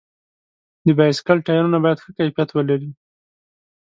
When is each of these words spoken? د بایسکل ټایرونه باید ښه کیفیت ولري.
د 0.85 0.87
بایسکل 0.97 1.37
ټایرونه 1.47 1.77
باید 1.83 2.01
ښه 2.03 2.09
کیفیت 2.17 2.49
ولري. 2.53 2.89